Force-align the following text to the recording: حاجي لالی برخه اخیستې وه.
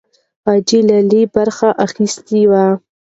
حاجي 0.45 0.79
لالی 0.89 1.21
برخه 1.35 1.69
اخیستې 1.85 2.41
وه. 2.51 2.65